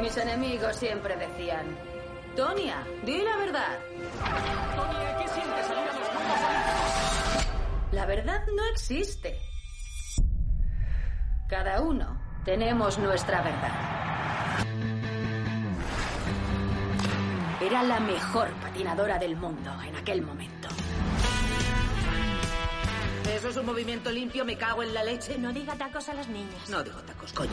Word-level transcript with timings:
Mis 0.00 0.16
enemigos 0.16 0.76
siempre 0.76 1.16
decían, 1.16 1.76
Tonia, 2.36 2.82
di 3.04 3.22
la 3.22 3.36
verdad. 3.36 3.78
Tonia, 4.76 5.16
¿qué 5.18 5.28
sientes 5.28 5.66
salir 5.66 5.88
a 5.88 5.98
los 5.98 6.08
Juegos 6.08 6.38
Olímpicos? 6.48 7.92
La 7.92 8.06
verdad 8.06 8.42
no 8.56 8.64
existe. 8.72 9.38
Cada 11.48 11.82
uno 11.82 12.20
tenemos 12.44 12.98
nuestra 12.98 13.42
verdad. 13.42 13.92
Era 17.60 17.82
la 17.82 18.00
mejor 18.00 18.50
patinadora 18.54 19.18
del 19.18 19.36
mundo 19.36 19.70
en 19.86 19.94
aquel 19.94 20.22
momento. 20.22 20.68
¿Eso 23.30 23.48
es 23.48 23.56
un 23.56 23.66
movimiento 23.66 24.10
limpio? 24.10 24.44
¿Me 24.44 24.56
cago 24.56 24.82
en 24.82 24.94
la 24.94 25.04
leche? 25.04 25.38
No 25.38 25.52
diga 25.52 25.74
tacos 25.74 26.08
a 26.08 26.14
las 26.14 26.28
niñas. 26.28 26.68
No 26.68 26.82
digo 26.82 26.98
tacos, 27.02 27.32
coño. 27.32 27.52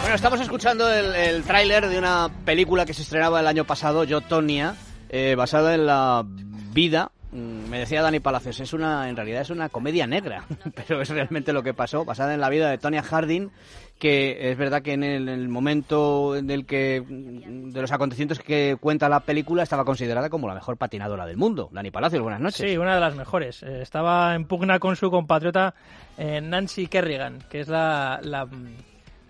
Bueno, 0.00 0.14
estamos 0.14 0.40
escuchando 0.40 0.90
el, 0.92 1.14
el 1.14 1.42
tráiler 1.42 1.88
de 1.88 1.98
una 1.98 2.30
película 2.44 2.86
que 2.86 2.94
se 2.94 3.02
estrenaba 3.02 3.40
el 3.40 3.46
año 3.46 3.64
pasado, 3.64 4.04
Yo, 4.04 4.20
Tonia, 4.20 4.74
eh, 5.08 5.34
basada 5.36 5.74
en 5.74 5.86
la 5.86 6.24
vida 6.72 7.10
mm, 7.32 7.68
me 7.68 7.78
decía 7.78 8.02
Dani 8.02 8.20
Palacios, 8.20 8.58
es 8.60 8.72
una, 8.72 9.08
en 9.08 9.16
realidad 9.16 9.42
es 9.42 9.50
una 9.50 9.68
comedia 9.68 10.06
negra, 10.06 10.44
pero 10.74 11.02
es 11.02 11.10
realmente 11.10 11.52
lo 11.52 11.62
que 11.62 11.74
pasó, 11.74 12.04
basada 12.04 12.32
en 12.34 12.40
la 12.40 12.48
vida 12.48 12.70
de 12.70 12.78
Tonya 12.78 13.02
Harding, 13.02 13.50
que 13.98 14.50
es 14.50 14.56
verdad 14.56 14.82
que 14.82 14.92
en 14.94 15.04
el, 15.04 15.28
en 15.28 15.40
el 15.40 15.48
momento 15.48 16.36
en 16.36 16.50
el 16.50 16.64
que, 16.64 17.02
mm, 17.02 17.70
de 17.70 17.80
los 17.80 17.92
acontecimientos 17.92 18.40
que 18.40 18.76
cuenta 18.80 19.08
la 19.08 19.20
película, 19.20 19.62
estaba 19.62 19.84
considerada 19.84 20.30
como 20.30 20.48
la 20.48 20.54
mejor 20.54 20.76
patinadora 20.76 21.26
del 21.26 21.36
mundo. 21.36 21.68
Dani 21.72 21.90
Palacios, 21.90 22.22
buenas 22.22 22.40
noches. 22.40 22.70
Sí, 22.70 22.78
una 22.78 22.94
de 22.94 23.00
las 23.00 23.14
mejores. 23.14 23.62
Eh, 23.62 23.82
estaba 23.82 24.34
en 24.34 24.46
pugna 24.46 24.78
con 24.78 24.96
su 24.96 25.10
compatriota 25.10 25.74
eh, 26.16 26.40
Nancy 26.40 26.86
Kerrigan, 26.86 27.40
que 27.50 27.60
es 27.60 27.68
la, 27.68 28.20
la, 28.22 28.48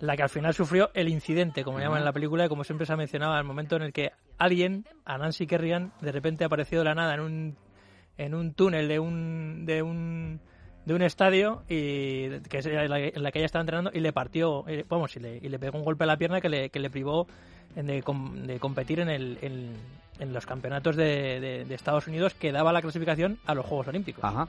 la 0.00 0.16
que 0.16 0.22
al 0.22 0.28
final 0.28 0.52
sufrió 0.54 0.90
el 0.94 1.08
incidente, 1.08 1.64
como 1.64 1.78
llaman 1.80 1.98
en 1.98 2.04
la 2.04 2.12
película, 2.12 2.44
y 2.44 2.48
como 2.48 2.64
siempre 2.64 2.86
se 2.86 2.92
ha 2.92 2.96
mencionado, 2.96 3.32
al 3.32 3.44
momento 3.44 3.76
en 3.76 3.82
el 3.82 3.92
que 3.92 4.12
alguien, 4.38 4.84
a 5.04 5.16
Nancy 5.18 5.46
Kerrigan, 5.46 5.92
de 6.00 6.12
repente 6.12 6.44
apareció 6.44 6.78
de 6.80 6.84
la 6.84 6.94
nada 6.94 7.14
en 7.14 7.20
un, 7.20 7.56
en 8.18 8.34
un 8.34 8.52
túnel 8.54 8.88
de 8.88 8.98
un, 8.98 9.64
de 9.66 9.82
un 9.82 10.40
de 10.84 10.94
un 10.94 11.02
estadio 11.02 11.64
y 11.68 12.28
que 12.48 12.58
es 12.58 12.66
la, 12.66 13.00
en 13.00 13.20
la 13.22 13.32
que 13.32 13.40
ella 13.40 13.46
estaba 13.46 13.62
entrenando 13.62 13.90
y 13.92 13.98
le 13.98 14.12
partió, 14.12 14.64
eh, 14.68 14.84
vamos, 14.88 15.16
y 15.16 15.20
le, 15.20 15.38
y 15.38 15.48
le 15.48 15.58
pegó 15.58 15.76
un 15.78 15.84
golpe 15.84 16.04
a 16.04 16.06
la 16.06 16.16
pierna 16.16 16.40
que 16.40 16.48
le, 16.48 16.70
que 16.70 16.78
le 16.78 16.90
privó 16.90 17.26
de, 17.74 17.82
de 17.82 18.58
competir 18.60 19.00
en, 19.00 19.08
el, 19.08 19.36
en, 19.42 19.72
en 20.20 20.32
los 20.32 20.46
campeonatos 20.46 20.94
de, 20.94 21.40
de- 21.40 21.64
de 21.64 21.74
Estados 21.74 22.06
Unidos 22.06 22.34
que 22.34 22.52
daba 22.52 22.72
la 22.72 22.82
clasificación 22.82 23.38
a 23.46 23.54
los 23.56 23.66
Juegos 23.66 23.88
Olímpicos. 23.88 24.22
Ajá. 24.22 24.46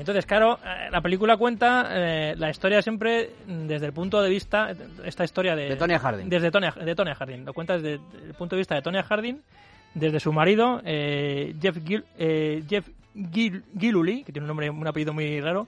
Entonces, 0.00 0.26
claro, 0.26 0.58
eh, 0.64 0.88
la 0.90 1.00
película 1.00 1.36
cuenta 1.36 1.86
eh, 1.90 2.34
la 2.36 2.50
historia 2.50 2.82
siempre 2.82 3.30
mm, 3.46 3.66
desde 3.66 3.86
el 3.86 3.92
punto 3.92 4.20
de 4.20 4.30
vista, 4.30 4.74
esta 5.04 5.24
historia 5.24 5.54
de... 5.54 5.68
De 5.68 5.76
Tonya 5.76 5.98
Harding. 5.98 6.28
Desde 6.28 6.50
Tonya, 6.50 6.72
de 6.72 6.94
Tonya 6.94 7.14
Harding. 7.14 7.44
Lo 7.44 7.52
cuenta 7.52 7.74
desde 7.78 7.94
el 8.26 8.34
punto 8.36 8.56
de 8.56 8.60
vista 8.60 8.74
de 8.74 8.82
Tonya 8.82 9.02
Harding, 9.02 9.36
desde 9.94 10.20
su 10.20 10.32
marido, 10.32 10.80
eh, 10.84 11.54
Jeff, 11.60 11.78
Gil, 11.86 12.04
eh, 12.18 12.62
Jeff 12.68 12.88
Gil- 13.14 13.62
que 14.24 14.32
tiene 14.32 14.40
un 14.42 14.48
nombre, 14.48 14.70
un 14.70 14.86
apellido 14.86 15.12
muy 15.12 15.40
raro, 15.40 15.66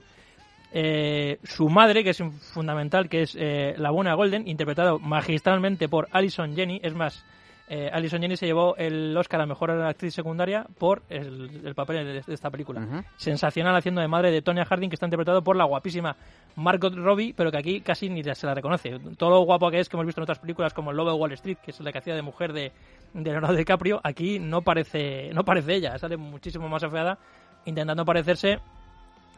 eh, 0.71 1.37
su 1.43 1.69
madre, 1.69 2.03
que 2.03 2.09
es 2.11 2.23
fundamental, 2.53 3.07
que 3.09 3.21
es 3.23 3.37
eh, 3.39 3.75
la 3.77 3.91
buena 3.91 4.15
Golden, 4.15 4.47
interpretado 4.47 4.97
magistralmente 4.97 5.87
por 5.87 6.07
Alison 6.11 6.55
Jenny. 6.55 6.79
Es 6.83 6.93
más, 6.95 7.23
eh, 7.69 7.89
Alison 7.93 8.21
Jenny 8.21 8.35
se 8.35 8.45
llevó 8.45 8.75
el 8.75 9.15
Oscar 9.15 9.41
a 9.41 9.45
Mejor 9.45 9.71
Actriz 9.71 10.13
Secundaria 10.13 10.65
por 10.77 11.01
el, 11.09 11.61
el 11.65 11.73
papel 11.75 12.23
de, 12.25 12.33
esta 12.33 12.49
película. 12.49 13.05
Sensacional 13.15 13.75
haciendo 13.75 14.01
de 14.01 14.07
madre 14.07 14.31
de 14.31 14.41
Tonya 14.41 14.65
Harding, 14.65 14.89
que 14.89 14.95
está 14.95 15.05
interpretado 15.05 15.43
por 15.43 15.55
la 15.55 15.63
guapísima 15.63 16.15
Margot 16.55 16.93
Robbie, 16.93 17.33
pero 17.33 17.51
que 17.51 17.57
aquí 17.57 17.81
casi 17.81 18.09
ni 18.09 18.23
se 18.23 18.45
la 18.45 18.53
reconoce. 18.53 18.99
Todo 19.17 19.29
lo 19.29 19.39
guapo 19.41 19.71
que 19.71 19.79
es, 19.79 19.87
que 19.87 19.95
hemos 19.95 20.05
visto 20.05 20.19
en 20.19 20.23
otras 20.23 20.39
películas 20.39 20.73
como 20.73 20.91
El 20.91 20.97
Lobo 20.97 21.11
de 21.11 21.17
Wall 21.17 21.31
Street, 21.33 21.57
que 21.63 21.71
es 21.71 21.79
la 21.79 21.91
que 21.91 21.99
hacía 21.99 22.15
de 22.15 22.21
mujer 22.21 22.51
de, 22.51 22.71
de 23.13 23.31
Leonardo 23.31 23.55
DiCaprio, 23.55 24.01
aquí 24.03 24.39
no 24.39 24.61
parece, 24.61 25.31
no 25.33 25.43
parece 25.45 25.75
ella, 25.75 25.97
sale 25.97 26.17
muchísimo 26.17 26.67
más 26.67 26.83
afeada, 26.83 27.17
intentando 27.65 28.03
parecerse 28.03 28.59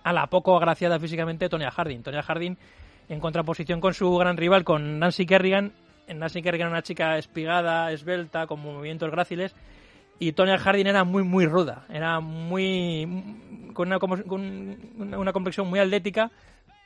a 0.03 0.13
la 0.13 0.27
poco 0.27 0.57
agraciada 0.57 0.99
físicamente 0.99 1.47
Tonya 1.47 1.71
Harding. 1.71 2.01
Tonya 2.01 2.23
Harding 2.23 2.57
en 3.09 3.19
contraposición 3.19 3.81
con 3.81 3.93
su 3.93 4.15
gran 4.17 4.37
rival, 4.37 4.63
con 4.63 4.99
Nancy 4.99 5.25
Kerrigan. 5.25 5.73
Nancy 6.13 6.41
Kerrigan 6.41 6.69
una 6.69 6.81
chica 6.81 7.17
espigada, 7.17 7.91
esbelta, 7.91 8.47
con 8.47 8.59
movimientos 8.59 9.09
gráciles. 9.11 9.55
Y 10.19 10.31
Tonya 10.31 10.57
Harding 10.57 10.87
era 10.87 11.03
muy, 11.03 11.23
muy 11.23 11.45
ruda. 11.45 11.85
Era 11.89 12.19
muy. 12.19 13.71
con 13.73 13.87
una, 13.87 13.99
con 13.99 14.77
una 14.97 15.33
complexión 15.33 15.67
muy 15.67 15.79
atlética, 15.79 16.31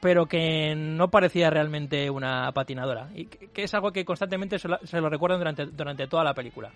pero 0.01 0.25
que 0.25 0.73
no 0.75 1.09
parecía 1.09 1.49
realmente 1.49 2.09
una 2.09 2.51
patinadora. 2.53 3.09
Y 3.13 3.25
que, 3.25 3.63
es 3.63 3.73
algo 3.73 3.91
que 3.91 4.05
constantemente 4.05 4.57
se 4.57 4.67
lo, 4.67 4.79
se 4.83 4.99
lo 4.99 5.09
recuerdan 5.09 5.39
durante, 5.39 5.65
durante 5.67 6.07
toda 6.07 6.23
la 6.23 6.33
película. 6.33 6.71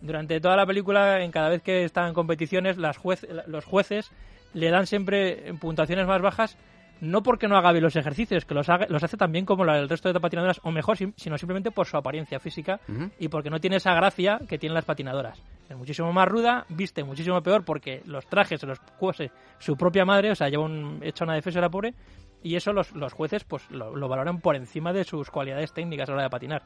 Durante 0.00 0.40
toda 0.40 0.54
la 0.54 0.66
película, 0.66 1.24
en 1.24 1.32
cada 1.32 1.48
vez 1.48 1.62
que 1.62 1.82
está 1.82 2.06
en 2.06 2.14
competiciones, 2.14 2.76
las 2.78 2.96
juez- 2.96 3.26
los 3.48 3.64
jueces 3.64 4.12
le 4.54 4.70
dan 4.70 4.86
siempre 4.86 5.52
puntuaciones 5.60 6.06
más 6.06 6.22
bajas, 6.22 6.56
no 7.00 7.22
porque 7.22 7.48
no 7.48 7.56
haga 7.56 7.72
bien 7.72 7.84
los 7.84 7.96
ejercicios, 7.96 8.44
que 8.44 8.54
los, 8.54 8.68
haga- 8.68 8.86
los 8.88 9.02
hace 9.02 9.16
tan 9.16 9.30
bien 9.32 9.44
como 9.44 9.64
la- 9.64 9.78
el 9.78 9.88
resto 9.88 10.12
de 10.12 10.18
patinadoras, 10.20 10.60
o 10.64 10.70
mejor, 10.72 10.96
sino 10.96 11.38
simplemente 11.38 11.70
por 11.70 11.86
su 11.86 11.96
apariencia 11.96 12.40
física 12.40 12.80
y 13.18 13.28
porque 13.28 13.50
no 13.50 13.60
tiene 13.60 13.76
esa 13.76 13.94
gracia 13.94 14.40
que 14.48 14.58
tienen 14.58 14.74
las 14.74 14.84
patinadoras. 14.84 15.42
Es 15.68 15.76
muchísimo 15.76 16.12
más 16.12 16.26
ruda, 16.28 16.64
viste 16.70 17.04
muchísimo 17.04 17.42
peor 17.42 17.64
porque 17.64 18.02
los 18.06 18.26
trajes 18.26 18.60
se 18.60 18.66
los 18.66 18.80
cuose 18.98 19.30
su 19.58 19.76
propia 19.76 20.04
madre, 20.04 20.30
o 20.30 20.34
sea, 20.34 20.48
lleva 20.48 20.64
un, 20.64 21.00
hecha 21.02 21.24
una 21.24 21.34
defensa 21.34 21.60
la 21.60 21.68
pobre, 21.70 21.94
y 22.42 22.56
eso 22.56 22.72
los, 22.72 22.92
los 22.92 23.12
jueces 23.12 23.44
pues 23.44 23.70
lo, 23.70 23.94
lo 23.96 24.08
valoran 24.08 24.40
por 24.40 24.56
encima 24.56 24.92
de 24.92 25.04
sus 25.04 25.30
cualidades 25.30 25.72
técnicas 25.72 26.08
a 26.08 26.12
la 26.12 26.16
hora 26.16 26.22
de 26.24 26.30
patinar. 26.30 26.62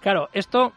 Claro, 0.00 0.28
esto 0.32 0.72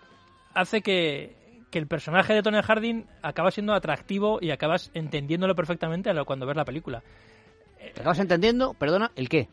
hace 0.53 0.81
que, 0.81 1.35
que 1.71 1.79
el 1.79 1.87
personaje 1.87 2.33
de 2.33 2.41
Tony 2.43 2.61
Harding 2.61 3.05
acaba 3.21 3.51
siendo 3.51 3.73
atractivo 3.73 4.39
y 4.41 4.51
acabas 4.51 4.91
entendiéndolo 4.93 5.55
perfectamente 5.55 6.09
a 6.09 6.13
lo- 6.13 6.25
cuando 6.25 6.45
ves 6.45 6.57
la 6.57 6.65
película. 6.65 7.01
¿Te 7.93 8.01
acabas 8.01 8.19
entendiendo? 8.19 8.73
Perdona, 8.73 9.11
¿el 9.15 9.29
qué? 9.29 9.47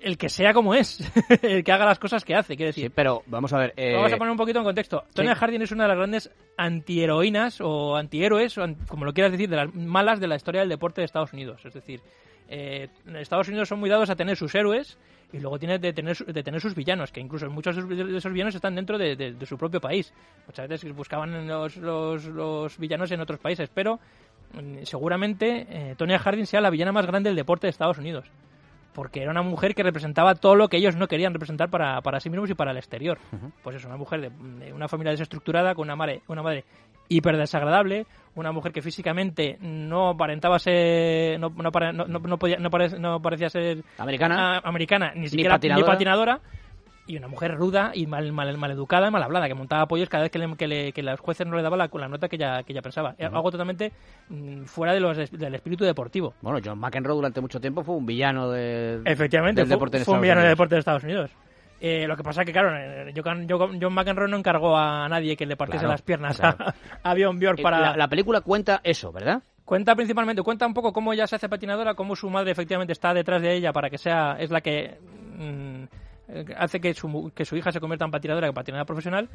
El 0.00 0.18
que 0.18 0.28
sea 0.28 0.52
como 0.52 0.74
es, 0.74 0.98
el 1.42 1.62
que 1.62 1.70
haga 1.72 1.84
las 1.86 1.98
cosas 2.00 2.24
que 2.24 2.34
hace, 2.34 2.56
quiero 2.56 2.70
decir. 2.70 2.86
Sí, 2.86 2.92
pero 2.94 3.22
vamos 3.26 3.52
a 3.52 3.58
ver. 3.58 3.72
eh, 3.76 3.94
Vamos 3.94 4.12
a 4.12 4.16
poner 4.16 4.32
un 4.32 4.36
poquito 4.36 4.58
en 4.58 4.64
contexto. 4.64 5.04
sí. 5.08 5.14
Tonya 5.14 5.36
Harding 5.36 5.62
es 5.62 5.70
una 5.70 5.84
de 5.84 5.88
las 5.90 5.96
grandes 5.96 6.30
antiheroínas 6.56 7.60
o 7.60 7.96
antihéroes, 7.96 8.58
o 8.58 8.66
como 8.88 9.04
lo 9.04 9.12
quieras 9.12 9.30
decir, 9.32 9.48
de 9.48 9.56
las 9.56 9.72
malas 9.74 10.18
de 10.20 10.26
la 10.26 10.36
historia 10.36 10.60
del 10.62 10.70
deporte 10.70 11.00
de 11.00 11.04
Estados 11.04 11.32
Unidos. 11.32 11.64
Es 11.64 11.74
decir, 11.74 12.00
eh, 12.48 12.88
Estados 13.14 13.48
Unidos 13.48 13.68
son 13.68 13.78
muy 13.78 13.88
dados 13.90 14.10
a 14.10 14.16
tener 14.16 14.36
sus 14.36 14.54
héroes 14.54 14.98
y 15.32 15.38
luego 15.38 15.58
tiene 15.58 15.78
de 15.78 15.92
tener, 15.92 16.16
su- 16.16 16.24
de 16.24 16.42
tener 16.42 16.60
sus 16.60 16.74
villanos, 16.74 17.12
que 17.12 17.20
incluso 17.20 17.48
muchos 17.48 17.76
de 17.88 18.16
esos- 18.18 18.32
villanos 18.32 18.54
están 18.54 18.74
dentro 18.74 18.98
de, 18.98 19.14
de- 19.16 19.32
de 19.34 19.46
su 19.46 19.56
propio 19.56 19.80
país. 19.80 20.12
Muchas 20.46 20.68
veces 20.68 20.92
buscaban 20.94 21.46
los, 21.46 21.76
los, 21.76 22.24
los 22.24 22.76
villanos 22.78 23.10
en 23.12 23.20
otros 23.20 23.38
países, 23.38 23.70
pero 23.72 24.00
seguramente 24.84 25.66
eh, 25.70 25.94
Tonya 25.96 26.18
Harding 26.18 26.46
sea 26.46 26.60
la 26.60 26.70
villana 26.70 26.92
más 26.92 27.06
grande 27.06 27.30
del 27.30 27.36
deporte 27.36 27.66
de 27.66 27.70
Estados 27.70 27.98
Unidos 27.98 28.30
porque 28.94 29.22
era 29.22 29.30
una 29.30 29.40
mujer 29.42 29.74
que 29.74 29.82
representaba 29.82 30.34
todo 30.34 30.54
lo 30.54 30.68
que 30.68 30.76
ellos 30.76 30.96
no 30.96 31.08
querían 31.08 31.32
representar 31.32 31.70
para, 31.70 32.02
para 32.02 32.20
sí 32.20 32.28
mismos 32.28 32.50
y 32.50 32.54
para 32.54 32.72
el 32.72 32.76
exterior. 32.76 33.16
Pues 33.62 33.76
es 33.76 33.84
una 33.86 33.96
mujer 33.96 34.20
de, 34.20 34.28
de 34.66 34.70
una 34.70 34.86
familia 34.86 35.12
desestructurada, 35.12 35.74
con 35.74 35.84
una 35.86 35.96
madre, 35.96 36.20
una 36.28 36.42
madre 36.42 36.66
hiper 37.08 37.38
desagradable, 37.38 38.04
una 38.34 38.52
mujer 38.52 38.70
que 38.70 38.82
físicamente 38.82 39.56
no 39.62 40.10
aparentaba 40.10 40.58
ser, 40.58 41.40
no, 41.40 41.48
no, 41.48 41.70
no, 41.70 42.04
no- 42.06 42.18
no 42.18 42.38
podía- 42.38 42.58
no 42.58 42.68
pare- 42.68 42.98
no 42.98 43.22
parecía 43.22 43.48
ser 43.48 43.82
Americana. 43.96 44.58
ah, 44.58 44.60
americana, 44.64 45.12
ni 45.14 45.28
siquiera 45.28 45.54
patinadora. 45.54 45.86
ni 45.86 45.90
patinadora, 45.90 46.40
y 47.06 47.16
una 47.16 47.26
mujer 47.28 47.56
ruda 47.56 47.90
y 47.94 48.06
mal, 48.06 48.30
mal, 48.32 48.56
maleducada, 48.56 49.10
mal 49.10 49.22
hablada, 49.22 49.48
que 49.48 49.54
montaba 49.54 49.86
pollos 49.86 50.08
cada 50.08 50.22
vez 50.22 50.30
que, 50.30 50.38
le, 50.38 50.56
que, 50.56 50.68
le- 50.68 50.92
que 50.92 51.02
los 51.02 51.18
jueces 51.20 51.46
no 51.46 51.56
le 51.56 51.62
daban 51.62 51.78
la, 51.78 51.90
la 51.92 52.08
nota 52.08 52.28
que 52.28 52.36
ella, 52.36 52.62
que 52.62 52.72
ella 52.72 52.82
pensaba. 52.82 53.14
Era 53.18 53.28
Algo 53.28 53.50
totalmente 53.50 53.92
mm, 54.28 54.64
fuera 54.64 54.92
de 54.94 55.00
los, 55.00 55.30
del 55.30 55.54
espíritu 55.54 55.84
deportivo. 55.84 56.34
Bueno, 56.42 56.60
John 56.64 56.78
McEnroe 56.78 57.14
durante 57.16 57.40
mucho 57.40 57.60
tiempo 57.60 57.82
fue 57.82 57.96
un 57.96 58.06
villano 58.06 58.50
de, 58.50 59.00
Efectivamente, 59.04 59.60
del 59.62 59.68
fue, 59.68 59.76
deporte 59.76 59.98
fue 60.04 60.14
un 60.14 60.20
villano 60.20 60.40
de 60.40 60.46
Unidos. 60.46 60.56
deporte 60.58 60.74
de 60.76 60.78
Estados 60.78 61.04
Unidos. 61.04 61.30
Eh, 61.84 62.06
lo 62.06 62.16
que 62.16 62.22
pasa 62.22 62.44
que, 62.44 62.52
claro, 62.52 62.70
eh, 62.76 63.12
John, 63.16 63.46
John- 63.50 63.78
John 63.82 63.92
McEnroe 63.92 64.28
no 64.28 64.36
encargó 64.36 64.76
a 64.78 65.08
nadie 65.08 65.36
que 65.36 65.46
le 65.46 65.56
partiese 65.56 65.80
Claro, 65.80 65.94
las 65.94 66.02
piernas 66.02 66.38
claro. 66.38 66.56
a, 67.02 67.10
a 67.10 67.14
Bjorn 67.14 67.40
Bjork 67.40 67.58
Eh, 67.58 67.62
para... 67.64 67.80
La, 67.80 67.96
la 67.96 68.06
película 68.08 68.40
cuenta 68.42 68.80
eso, 68.84 69.10
¿verdad? 69.10 69.42
Cuenta 69.64 69.96
principalmente, 69.96 70.42
cuenta 70.42 70.64
un 70.66 70.74
poco 70.74 70.92
cómo 70.92 71.12
ella 71.12 71.26
se 71.26 71.34
hace 71.34 71.48
patinadora, 71.48 71.94
cómo 71.94 72.14
su 72.14 72.30
madre 72.30 72.52
efectivamente 72.52 72.92
está 72.92 73.12
detrás 73.12 73.42
de 73.42 73.54
ella 73.56 73.72
para 73.72 73.90
que 73.90 73.98
sea, 73.98 74.36
es 74.38 74.50
la 74.52 74.60
que 74.60 74.98
mm, 75.38 75.82
eh, 75.82 75.88
hace 76.56 76.80
que 76.80 76.94
su, 76.94 77.32
que 77.34 77.44
su 77.44 77.56
hija 77.56 77.72
se 77.72 77.80
convierta 77.80 78.04
en 78.04 78.10
patinadora, 78.10 78.52
patinadora 78.52 78.86
profesional, 78.86 79.28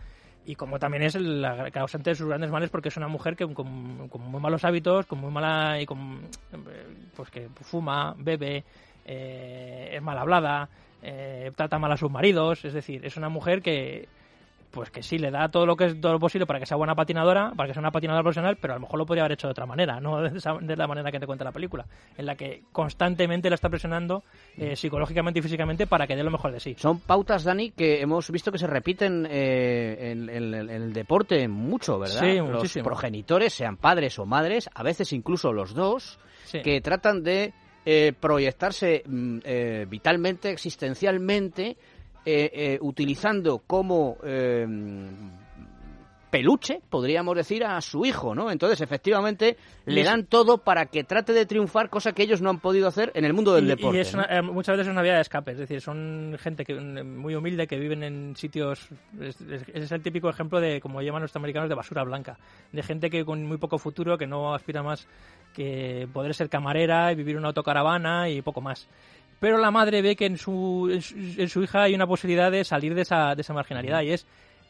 y 0.45 0.55
como 0.55 0.79
también 0.79 1.03
es 1.03 1.15
la 1.15 1.69
causante 1.71 2.11
de 2.11 2.15
sus 2.15 2.27
grandes 2.27 2.49
males 2.49 2.69
porque 2.69 2.87
es 2.87 2.97
una 2.97 3.09
mujer 3.09 3.35
que 3.35 3.45
con, 3.53 4.07
con 4.07 4.21
muy 4.21 4.41
malos 4.41 4.63
hábitos, 4.63 5.05
con 5.05 5.19
muy 5.19 5.29
mala 5.29 5.81
y 5.81 5.85
con 5.85 6.21
eh, 6.53 7.07
pues 7.15 7.29
que 7.29 7.49
fuma, 7.49 8.15
bebe, 8.17 8.63
eh, 9.05 9.89
es 9.93 10.01
mal 10.01 10.17
hablada, 10.17 10.69
eh, 11.01 11.51
trata 11.55 11.79
mal 11.79 11.91
a 11.91 11.97
sus 11.97 12.09
maridos, 12.09 12.63
es 12.63 12.73
decir, 12.73 13.05
es 13.05 13.17
una 13.17 13.27
mujer 13.27 13.61
que 13.61 14.07
pues 14.71 14.91
que 14.91 15.01
sí, 15.01 15.17
le 15.17 15.31
da 15.31 15.49
todo 15.49 15.65
lo 15.65 15.75
que 15.75 15.85
es 15.85 16.01
todo 16.01 16.13
lo 16.13 16.19
posible 16.19 16.45
para 16.45 16.59
que 16.59 16.65
sea 16.65 16.77
buena 16.77 16.93
patinadora, 16.95 17.51
para 17.55 17.67
que 17.67 17.73
sea 17.73 17.79
una 17.81 17.91
patinadora 17.91 18.21
profesional, 18.23 18.57
pero 18.61 18.73
a 18.73 18.75
lo 18.77 18.81
mejor 18.81 18.99
lo 18.99 19.05
podría 19.05 19.23
haber 19.23 19.33
hecho 19.33 19.47
de 19.47 19.51
otra 19.51 19.65
manera, 19.65 19.99
no 19.99 20.21
de, 20.21 20.37
esa- 20.37 20.57
de 20.59 20.75
la 20.75 20.87
manera 20.87 21.11
que 21.11 21.19
te 21.19 21.25
cuenta 21.25 21.43
la 21.45 21.51
película, 21.51 21.85
en 22.17 22.25
la 22.25 22.35
que 22.35 22.63
constantemente 22.71 23.49
la 23.49 23.55
está 23.55 23.69
presionando 23.69 24.23
eh, 24.57 24.75
psicológicamente 24.75 25.39
y 25.39 25.41
físicamente 25.41 25.87
para 25.87 26.05
que 26.07 26.15
dé 26.15 26.23
lo 26.23 26.31
mejor 26.31 26.51
de 26.51 26.59
sí. 26.59 26.75
Son 26.77 26.99
pautas, 26.99 27.43
Dani, 27.43 27.71
que 27.71 28.01
hemos 28.01 28.29
visto 28.31 28.51
que 28.51 28.57
se 28.57 28.67
repiten 28.67 29.27
eh, 29.29 30.11
en, 30.11 30.29
en- 30.29 30.53
en 30.53 30.69
el 30.69 30.93
deporte 30.93 31.47
mucho, 31.47 31.97
¿verdad? 31.99 32.19
Sí, 32.21 32.35
Los 32.37 32.49
muchísimo. 32.49 32.83
progenitores, 32.85 33.53
sean 33.53 33.77
padres 33.77 34.17
o 34.19 34.25
madres, 34.25 34.69
a 34.73 34.83
veces 34.83 35.11
incluso 35.13 35.51
los 35.53 35.73
dos, 35.73 36.19
Sí. 36.45 36.61
que 36.61 36.79
tratan 36.79 37.23
de 37.23 37.53
eh, 37.85 38.13
proyectarse 38.17 39.03
mm, 39.05 39.39
eh, 39.43 39.85
vitalmente, 39.89 40.49
existencialmente, 40.51 41.77
eh, 42.29 42.51
eh, 42.53 42.77
utilizando 42.81 43.59
como 43.65 44.17
eh, 44.21 44.67
peluche, 46.29 46.81
podríamos 46.89 47.37
decir, 47.37 47.63
a 47.63 47.79
su 47.79 48.05
hijo, 48.05 48.35
¿no? 48.35 48.51
Entonces, 48.51 48.81
efectivamente, 48.81 49.55
le 49.85 50.03
dan 50.03 50.25
todo 50.25 50.57
para 50.57 50.87
que 50.87 51.05
trate 51.05 51.31
de 51.31 51.45
triunfar, 51.45 51.89
cosa 51.89 52.11
que 52.11 52.21
ellos 52.23 52.41
no 52.41 52.49
han 52.49 52.59
podido 52.59 52.89
hacer 52.89 53.13
en 53.15 53.23
el 53.23 53.31
mundo 53.31 53.53
del 53.55 53.63
Y- 53.63 53.67
deporte. 53.69 53.97
Y 53.97 54.01
es 54.01 54.13
¿no? 54.13 54.19
una- 54.23 54.37
eh, 54.37 54.41
muchas 54.41 54.73
veces 54.75 54.87
es 54.87 54.91
una 54.91 55.01
vía 55.03 55.15
de 55.15 55.21
escape, 55.21 55.53
es 55.53 55.57
decir, 55.57 55.79
son 55.79 56.35
gente 56.37 56.65
que 56.65 56.75
mm, 56.75 57.17
muy 57.17 57.33
humilde 57.33 57.65
que 57.65 57.79
viven 57.79 58.03
en 58.03 58.35
sitios. 58.35 58.89
Es, 59.21 59.39
es- 59.39 59.63
es 59.73 59.91
el 59.93 60.01
típico 60.03 60.29
ejemplo 60.29 60.59
de, 60.59 60.81
como 60.81 61.01
llaman 61.01 61.21
los 61.21 61.35
americanos, 61.37 61.69
de 61.69 61.75
basura 61.75 62.03
blanca. 62.03 62.37
De 62.73 62.83
gente 62.83 63.09
que 63.09 63.23
con 63.23 63.45
muy 63.45 63.57
poco 63.57 63.77
futuro, 63.77 64.17
que 64.17 64.27
no 64.27 64.53
aspira 64.53 64.83
más 64.83 65.07
que 65.55 66.09
poder 66.11 66.33
ser 66.35 66.49
camarera 66.49 67.09
y 67.13 67.15
vivir 67.15 67.37
una 67.37 67.47
autocaravana 67.47 68.29
y 68.29 68.41
poco 68.41 68.59
más. 68.59 68.89
Pero 69.39 69.57
la 69.57 69.71
madre 69.71 70.01
ve 70.01 70.15
que 70.15 70.25
en 70.25 70.37
su, 70.37 70.89
en 70.91 71.01
su, 71.01 71.15
en 71.15 71.49
su 71.49 71.61
hija 71.63 71.83
hay 71.83 71.93
una 71.95 72.07
posibilidad 72.07 72.51
de 72.51 72.63
salir 72.63 72.95
de 72.95 73.01
esa, 73.03 73.35
de 73.35 73.41
esa 73.41 73.53
marginalidad 73.53 74.01
y 74.01 74.11
es 74.11 74.25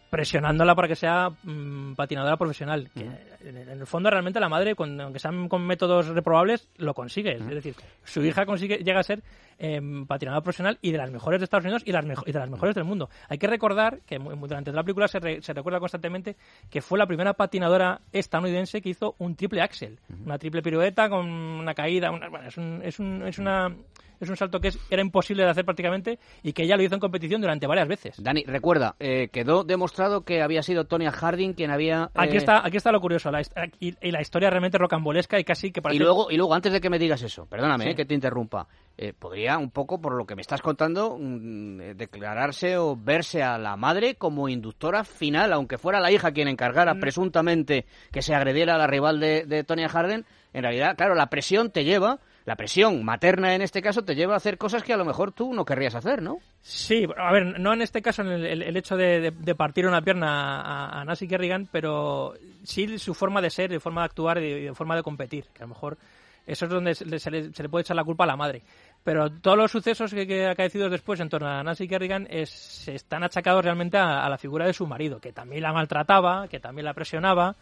presionándola 0.09 0.73
para 0.73 0.87
que 0.87 0.95
sea 0.95 1.29
mm, 1.43 1.93
patinadora 1.95 2.37
profesional. 2.37 2.89
Que 2.93 3.01
en, 3.49 3.57
en 3.57 3.69
el 3.69 3.85
fondo 3.85 4.09
realmente 4.09 4.39
la 4.39 4.47
madre, 4.47 4.73
con- 4.73 4.99
aunque 5.01 5.19
sean 5.19 5.49
con 5.49 5.65
métodos 5.67 6.07
reprobables, 6.07 6.69
lo 6.77 6.93
consigue. 6.93 7.33
Es 7.35 7.45
decir, 7.45 7.75
su 8.05 8.23
hija 8.23 8.45
consigue 8.45 8.77
llega 8.77 9.01
a 9.01 9.03
ser 9.03 9.21
eh, 9.59 9.81
patinadora 10.07 10.41
profesional 10.43 10.77
y 10.81 10.91
de 10.91 10.97
las 10.97 11.11
mejores 11.11 11.41
de 11.41 11.43
Estados 11.45 11.65
Unidos 11.65 11.83
y, 11.85 11.91
las 11.91 12.05
y 12.25 12.31
de 12.31 12.39
las 12.39 12.49
mejores 12.49 12.73
del 12.73 12.85
mundo. 12.85 13.09
Hay 13.27 13.37
que 13.37 13.47
recordar 13.47 13.99
que 14.05 14.17
durante 14.17 14.71
la 14.71 14.83
película 14.83 15.09
se, 15.09 15.19
re- 15.19 15.41
se 15.41 15.51
recuerda 15.53 15.79
constantemente 15.81 16.37
que 16.69 16.81
fue 16.81 16.97
la 16.97 17.05
primera 17.05 17.33
patinadora 17.33 17.99
estadounidense 18.13 18.81
que 18.81 18.89
hizo 18.89 19.15
un 19.17 19.35
triple 19.35 19.61
axel, 19.61 19.99
una 20.25 20.37
triple 20.37 20.61
pirueta 20.61 21.09
con 21.09 21.25
una 21.27 21.73
caída. 21.73 22.11
una- 22.11 22.29
bueno, 22.29 22.47
es 22.47 22.57
un, 22.57 22.81
es 22.81 22.97
un, 22.99 23.23
es 23.27 23.39
una 23.39 23.75
es 24.19 24.29
un 24.29 24.35
salto 24.37 24.59
que 24.59 24.69
es- 24.69 24.79
era 24.89 25.01
imposible 25.01 25.43
de 25.43 25.49
hacer 25.49 25.65
prácticamente 25.65 26.19
y 26.43 26.53
que 26.53 26.63
ella 26.63 26.77
lo 26.77 26.83
hizo 26.83 26.93
en 26.95 26.99
competición 26.99 27.41
durante 27.41 27.67
varias 27.67 27.87
veces. 27.87 28.21
Dani, 28.21 28.43
recuerda, 28.45 28.95
eh, 28.99 29.29
quedó 29.31 29.63
demostrado 29.63 30.21
que 30.21 30.41
había 30.41 30.63
sido 30.63 30.85
Tonya 30.85 31.11
Harding 31.11 31.53
quien 31.53 31.71
había... 31.71 32.09
Aquí 32.15 32.35
eh, 32.35 32.37
está, 32.37 32.65
aquí 32.65 32.77
está 32.77 32.91
lo 32.91 32.99
curioso, 33.01 33.31
la, 33.31 33.41
y, 33.79 33.95
y 34.01 34.11
la 34.11 34.21
historia 34.21 34.49
realmente 34.49 34.77
rocambolesca 34.77 35.39
y 35.39 35.43
casi 35.43 35.71
que 35.71 35.81
parece... 35.81 35.97
Y 35.97 36.03
luego, 36.03 36.31
y 36.31 36.37
luego, 36.37 36.53
antes 36.53 36.71
de 36.73 36.81
que 36.81 36.89
me 36.89 36.99
digas 36.99 37.21
eso, 37.21 37.45
perdóname 37.45 37.85
Sí. 37.85 37.89
eh, 37.91 37.95
que 37.95 38.05
te 38.05 38.13
interrumpa, 38.13 38.67
eh, 38.97 39.13
podría 39.17 39.57
un 39.57 39.69
poco, 39.71 40.01
por 40.01 40.13
lo 40.15 40.25
que 40.25 40.35
me 40.35 40.41
estás 40.41 40.61
contando, 40.61 41.17
mm, 41.19 41.95
declararse 41.95 42.77
o 42.77 42.95
verse 42.95 43.43
a 43.43 43.57
la 43.57 43.75
madre 43.75 44.15
como 44.15 44.49
inductora 44.49 45.03
final, 45.03 45.53
aunque 45.53 45.77
fuera 45.77 45.99
la 45.99 46.11
hija 46.11 46.31
quien 46.31 46.47
encargara 46.47 46.93
Mm. 46.95 46.99
presuntamente 46.99 47.85
que 48.11 48.21
se 48.21 48.33
agrediera 48.33 48.75
a 48.75 48.77
la 48.77 48.87
rival 48.87 49.19
de, 49.19 49.45
de 49.45 49.63
Tonya 49.63 49.89
Harding. 49.89 50.23
En 50.53 50.63
realidad, 50.63 50.95
claro, 50.97 51.13
la 51.13 51.27
presión 51.27 51.69
te 51.71 51.83
lleva, 51.83 52.19
la 52.47 52.55
presión 52.55 53.03
materna 53.03 53.53
en 53.55 53.61
este 53.61 53.81
caso, 53.81 54.05
te 54.05 54.15
lleva 54.15 54.33
a 54.33 54.37
hacer 54.37 54.57
cosas 54.57 54.81
que 54.81 54.93
a 54.93 54.97
lo 54.97 55.03
mejor 55.03 55.33
tú 55.33 55.53
no 55.53 55.65
querrías 55.65 55.95
hacer, 55.95 56.21
¿no? 56.21 56.37
Sí, 56.61 57.05
a 57.17 57.33
ver, 57.33 57.59
no 57.59 57.73
en 57.73 57.81
este 57.81 58.01
caso 58.01 58.21
en 58.21 58.29
el, 58.29 58.63
el- 58.63 58.77
hecho 58.77 58.95
de, 58.95 59.31
de- 59.31 59.53
partir 59.55 59.85
una 59.85 60.01
pierna 60.01 60.61
a, 61.01 61.03
Nancy 61.03 61.27
Kerrigan, 61.27 61.67
pero 61.69 62.35
sí 62.63 62.97
su 62.99 63.13
forma 63.13 63.41
de 63.41 63.49
ser, 63.49 63.69
de 63.69 63.81
forma 63.81 63.99
de 64.01 64.05
actuar 64.05 64.37
y 64.41 64.63
de, 64.63 64.73
forma 64.73 64.95
de 64.95 65.03
competir, 65.03 65.43
que 65.53 65.63
a 65.63 65.65
lo 65.65 65.73
mejor 65.73 65.97
eso 66.45 66.63
es 66.63 66.71
donde 66.71 66.95
se 66.95 67.03
le, 67.05 67.19
se 67.19 67.29
le- 67.29 67.67
puede 67.69 67.81
echar 67.81 67.97
la 67.97 68.05
culpa 68.05 68.23
a 68.23 68.27
la 68.27 68.37
madre. 68.37 68.61
Pero 69.03 69.29
todos 69.29 69.57
los 69.57 69.69
sucesos 69.69 70.13
que, 70.13 70.25
que 70.25 70.47
acaecidos 70.47 70.89
después 70.89 71.19
en 71.19 71.27
torno 71.27 71.49
a 71.49 71.61
Nancy 71.63 71.85
Kerrigan 71.85 72.27
es, 72.29 72.87
están 72.87 73.23
achacados 73.25 73.65
realmente 73.65 73.97
a 73.97 74.29
la 74.29 74.37
figura 74.37 74.65
de 74.65 74.71
su 74.71 74.87
marido, 74.87 75.19
que 75.19 75.33
también 75.33 75.63
la 75.63 75.73
maltrataba, 75.73 76.47
que 76.47 76.61
también 76.61 76.85
la 76.85 76.93
presionaba, 76.93 77.57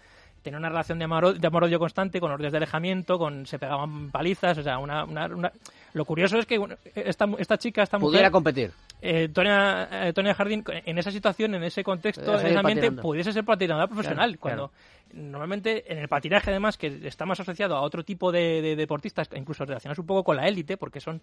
tenía 0.46 0.58
una 0.60 0.70
relación 0.70 0.98
de 0.98 1.04
amor, 1.06 1.38
de 1.38 1.46
amor-odio 1.48 1.78
constante, 1.80 2.22
con 2.22 2.32
órdenes 2.32 2.54
de 2.54 2.58
alejamiento, 2.58 3.18
con 3.20 3.46
se 3.46 3.60
pegaban 3.60 4.10
palizas, 4.12 4.58
o 4.58 4.64
sea, 4.64 4.78
una, 4.78 5.04
una- 5.04 5.26
una- 5.26 5.52
Lo 5.94 6.06
curioso 6.06 6.38
es 6.40 6.46
que 6.46 6.58
esta, 6.96 7.28
esta 7.38 7.58
chica, 7.58 7.84
esta 7.84 7.98
mujer... 7.98 8.12
Pudiera 8.12 8.32
competir. 8.32 8.72
eh, 9.02 9.30
eh, 9.34 10.12
Tonya 10.14 10.34
Harding 10.34 10.64
en 10.86 10.98
esa 10.98 11.12
situación, 11.12 11.56
en 11.56 11.64
ese 11.64 11.84
contexto, 11.84 12.22
en 12.40 12.48
ese 12.48 12.58
ambiente, 12.60 12.88
pudiese 13.02 13.34
ser 13.34 13.44
patinadora 13.44 13.88
profesional. 13.88 14.38
Claro, 14.38 14.72
cuando 14.72 14.72
normalmente 15.30 15.92
en 15.92 16.00
el 16.00 16.08
patinaje, 16.08 16.50
además, 16.52 16.78
que 16.78 16.88
está 17.08 17.26
más 17.26 17.40
asociado 17.40 17.76
a 17.76 17.82
otro 17.82 18.04
tipo 18.04 18.32
de, 18.32 18.62
de 18.62 18.76
deportistas, 18.76 19.30
incluso 19.36 19.66
relacionados 19.66 20.00
un 20.00 20.06
poco 20.06 20.24
con 20.24 20.36
la 20.38 20.48
élite, 20.48 20.78
porque 20.78 21.00
son 21.00 21.22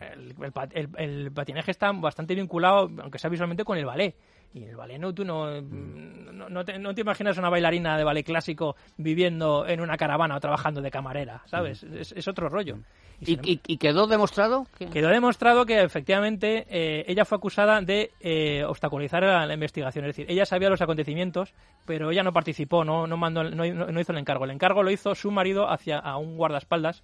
el, 0.00 0.34
el- 0.72 0.88
el 0.96 1.32
patinaje 1.32 1.70
está 1.70 1.92
bastante 1.92 2.34
vinculado, 2.34 2.90
aunque 3.02 3.18
sea 3.18 3.30
visualmente, 3.30 3.64
con 3.64 3.78
el 3.78 3.84
ballet. 3.86 4.14
Y 4.54 4.64
el 4.64 4.74
ballet 4.76 4.98
no, 4.98 5.12
tú 5.14 5.24
no, 5.24 5.60
no, 5.60 6.48
no 6.48 6.64
te, 6.64 6.78
no 6.78 6.94
te 6.94 7.02
imaginas 7.02 7.36
una 7.36 7.50
bailarina 7.50 7.98
de 7.98 8.04
ballet 8.04 8.24
clásico 8.24 8.74
viviendo 8.96 9.66
en 9.66 9.80
una 9.80 9.96
caravana 9.98 10.36
o 10.36 10.40
trabajando 10.40 10.80
de 10.80 10.90
camarera, 10.90 11.42
¿sabes? 11.46 11.82
Es, 11.82 12.12
es 12.12 12.26
otro 12.28 12.48
rollo. 12.48 12.78
¿Y, 13.20 13.26
sin 13.26 13.40
y- 13.44 13.60
y 13.66 13.76
quedó 13.78 14.06
demostrado? 14.06 14.66
que- 14.78 14.86
Quedó 14.88 15.08
demostrado 15.08 15.66
que 15.66 15.82
efectivamente 15.82 16.66
eh, 16.70 17.04
ella 17.06 17.24
fue 17.24 17.36
acusada 17.36 17.80
de 17.82 18.10
eh, 18.20 18.64
obstaculizar 18.66 19.22
la, 19.22 19.44
la 19.46 19.54
investigación. 19.54 20.04
Es 20.06 20.10
decir, 20.16 20.26
ella 20.30 20.46
sabía 20.46 20.70
los 20.70 20.80
acontecimientos, 20.82 21.52
pero 21.84 22.10
ella 22.10 22.22
no 22.22 22.32
participó, 22.32 22.84
no, 22.84 23.06
no, 23.06 23.16
mandó, 23.16 23.42
no, 23.44 23.64
no 23.64 24.00
hizo 24.00 24.12
el 24.12 24.18
encargo. 24.18 24.44
El 24.44 24.50
encargo 24.52 24.82
lo 24.82 24.90
hizo 24.90 25.14
su 25.14 25.30
marido 25.30 25.70
hacia 25.70 25.98
a 25.98 26.16
un 26.16 26.36
guardaespaldas, 26.36 27.02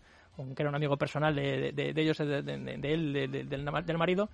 que 0.57 0.63
era 0.63 0.71
un 0.71 0.75
amigo 0.77 0.97
personal 0.97 1.35
de, 1.35 1.73
de- 1.73 1.93
de 1.93 2.03
ellos, 2.03 2.17
de, 2.19 2.39
él, 2.39 3.13
de- 3.13 3.29
de- 3.29 3.45
del, 3.45 3.65
del 3.87 3.99
marido, 3.99 4.29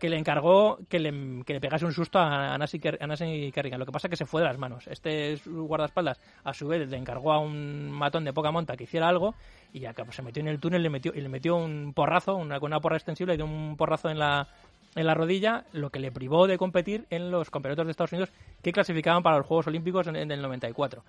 que 0.00 0.08
le 0.08 0.16
encargó 0.16 0.78
que 0.88 0.98
le, 0.98 1.44
que 1.44 1.52
le 1.52 1.60
pegase 1.60 1.84
un 1.84 1.92
susto 1.92 2.18
a, 2.18 2.54
a 2.54 2.58
Nancy, 2.58 2.80
Kerrigan. 2.80 3.78
Lo 3.78 3.84
que 3.84 3.92
pasa 3.92 4.08
es 4.08 4.10
que 4.10 4.16
se 4.16 4.24
fue 4.24 4.40
de 4.40 4.48
las 4.48 4.58
manos. 4.58 4.86
Este 4.88 5.38
guardaespaldas, 5.46 6.18
a 6.42 6.54
su 6.54 6.66
vez, 6.66 6.88
le 6.88 6.96
encargó 6.96 7.32
a 7.32 7.38
un 7.38 7.90
matón 7.90 8.24
de 8.24 8.32
poca 8.32 8.50
monta 8.50 8.76
que 8.76 8.84
hiciera 8.84 9.08
algo 9.08 9.34
y 9.74 9.84
acá 9.84 10.04
pues, 10.04 10.16
se 10.16 10.22
metió 10.22 10.40
en 10.40 10.48
el 10.48 10.58
túnel 10.58 10.82
le 10.82 10.88
metió, 10.88 11.12
y 11.14 11.20
le 11.20 11.28
metió 11.28 11.54
un 11.56 11.92
porrazo, 11.94 12.34
una, 12.34 12.58
una 12.58 12.80
porra 12.80 12.96
extensible, 12.96 13.34
le 13.34 13.36
dio 13.36 13.44
un 13.44 13.76
porrazo 13.76 14.08
en 14.08 14.18
la, 14.18 14.48
en 14.96 15.06
la 15.06 15.14
rodilla, 15.14 15.66
lo 15.72 15.90
que 15.90 16.00
le 16.00 16.10
privó 16.10 16.46
de 16.46 16.56
competir 16.56 17.04
en 17.10 17.30
los 17.30 17.50
campeonatos 17.50 17.84
de 17.84 17.90
Estados 17.90 18.12
Unidos 18.12 18.32
que 18.62 18.72
clasificaban 18.72 19.22
para 19.22 19.36
los 19.36 19.46
Juegos 19.46 19.66
Olímpicos 19.66 20.06
en, 20.06 20.16
en 20.16 20.32
el 20.32 20.40
94. 20.40 21.04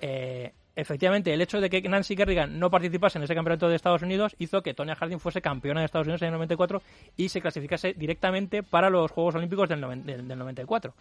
Eh, 0.00 0.52
efectivamente, 0.76 1.32
el 1.32 1.40
hecho 1.40 1.60
de 1.60 1.70
que 1.70 1.82
Nancy 1.88 2.16
Kerrigan 2.16 2.58
no 2.58 2.70
participase 2.70 3.18
en 3.18 3.24
ese 3.24 3.34
campeonato 3.34 3.68
de 3.68 3.76
Estados 3.76 4.02
Unidos 4.02 4.34
hizo 4.38 4.62
que 4.62 4.74
Tonya 4.74 4.94
Harding 4.94 5.20
fuese 5.20 5.40
campeona 5.40 5.80
de 5.80 5.86
Estados 5.86 6.06
Unidos 6.06 6.22
en 6.22 6.28
el 6.28 6.34
94 6.34 6.82
y 7.16 7.28
se 7.28 7.40
clasificase 7.40 7.94
directamente 7.94 8.62
para 8.62 8.90
los 8.90 9.10
Juegos 9.10 9.34
Olímpicos 9.34 9.68
del, 9.68 9.80
del 10.04 10.38
94. 10.38 10.94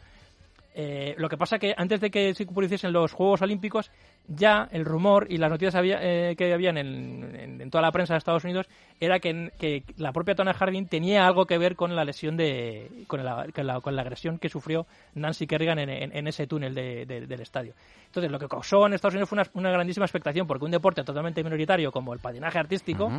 Eh, 0.75 1.13
lo 1.19 1.29
que 1.29 1.37
pasa 1.37 1.59
que 1.59 1.75
antes 1.77 2.01
de 2.01 2.09
que 2.09 2.33
se 2.33 2.45
publicisen 2.47 2.91
los 2.91 3.13
Juegos 3.13 3.43
Olímpicos, 3.43 3.91
ya 4.27 4.67
el 4.71 4.85
rumor 4.85 5.27
y 5.29 5.37
las 5.37 5.51
noticias 5.51 5.75
había- 5.75 5.99
eh, 6.01 6.35
que 6.35 6.51
habían 6.51 6.77
en, 6.79 7.35
en- 7.35 7.61
en 7.61 7.69
toda 7.69 7.83
la 7.83 7.91
prensa 7.91 8.13
de 8.15 8.17
Estados 8.17 8.43
Unidos 8.43 8.67
era 8.99 9.19
que, 9.19 9.51
que 9.59 9.83
la 9.97 10.11
propia 10.11 10.33
Tonya 10.33 10.53
Harding 10.53 10.87
tenía 10.87 11.27
algo 11.27 11.45
que 11.45 11.57
ver 11.59 11.75
con 11.75 11.95
la 11.95 12.03
lesión 12.03 12.37
de 12.37 12.89
con 13.07 13.23
la, 13.23 13.45
con 13.53 13.67
la, 13.67 13.81
con 13.81 13.95
la 13.95 14.01
agresión 14.01 14.39
que 14.39 14.49
sufrió 14.49 14.87
Nancy 15.13 15.45
Kerrigan 15.45 15.77
en, 15.77 15.89
en- 15.89 16.27
ese 16.27 16.47
túnel 16.47 16.73
de- 16.73 17.05
de- 17.05 17.27
del 17.27 17.41
estadio. 17.41 17.73
Entonces, 18.07 18.31
lo 18.31 18.39
que 18.39 18.47
causó 18.47 18.87
en 18.87 18.93
Estados 18.93 19.13
Unidos 19.13 19.29
fue 19.29 19.35
una, 19.37 19.47
una 19.53 19.71
grandísima 19.71 20.05
expectación 20.07 20.47
porque 20.47 20.65
un 20.65 20.71
deporte 20.71 21.03
totalmente 21.03 21.43
minoritario 21.43 21.91
como 21.91 22.13
el 22.13 22.19
patinaje 22.19 22.57
artístico 22.57 23.09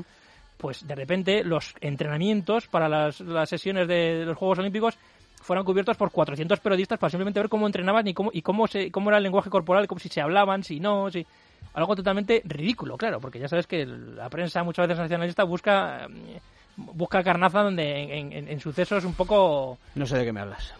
pues 0.56 0.86
de 0.86 0.94
repente 0.94 1.42
los 1.42 1.74
entrenamientos 1.80 2.68
para 2.68 2.88
las, 2.88 3.18
las 3.20 3.48
sesiones 3.48 3.88
de 3.88 4.24
los 4.24 4.36
Juegos 4.38 4.60
Olímpicos 4.60 4.96
fueron 5.44 5.64
cubiertos 5.64 5.96
por 5.96 6.10
400 6.10 6.58
periodistas 6.60 6.98
para 6.98 7.10
simplemente 7.10 7.38
ver 7.38 7.48
cómo 7.50 7.66
entrenaban 7.66 8.06
y 8.08 8.14
cómo, 8.14 8.30
y 8.32 8.40
cómo, 8.42 8.66
se, 8.66 8.90
cómo 8.90 9.10
era 9.10 9.18
el 9.18 9.22
lenguaje 9.24 9.50
corporal, 9.50 9.86
como 9.86 9.98
si 9.98 10.08
se 10.08 10.20
hablaban, 10.20 10.64
si 10.64 10.80
no, 10.80 11.10
si... 11.10 11.26
Algo 11.74 11.96
totalmente 11.96 12.40
ridículo, 12.44 12.96
claro, 12.96 13.20
porque 13.20 13.38
ya 13.40 13.48
sabes 13.48 13.66
que 13.66 13.84
la 13.84 14.28
prensa 14.30 14.62
muchas 14.62 14.86
veces 14.86 15.02
nacionalista 15.02 15.42
busca 15.44 16.06
eh, 16.06 16.40
busca 16.76 17.22
carnaza 17.24 17.62
donde 17.62 18.02
en, 18.16 18.32
en- 18.32 18.48
en 18.48 18.60
sucesos 18.60 19.04
un 19.04 19.14
poco 19.14 19.76
No 19.96 20.06
sé 20.06 20.16
de 20.18 20.24
qué 20.24 20.32
me 20.32 20.40
hablas. 20.40 20.72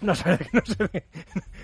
no 0.00 0.14
sabe, 0.16 0.44
no 0.52 0.60
sabe, 0.64 1.04